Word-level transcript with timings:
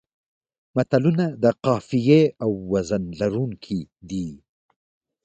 متلونه 0.75 1.25
د 1.43 1.45
قافیې 1.65 2.21
او 2.43 2.49
وزن 2.71 3.03
لرونکي 3.19 3.79
دي 4.09 4.27